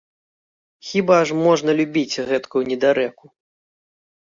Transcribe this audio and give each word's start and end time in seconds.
Хіба 0.91 1.17
ж 1.33 1.37
можна 1.41 1.71
любіць 1.81 2.19
гэткую 2.31 2.63
недарэку! 2.73 3.25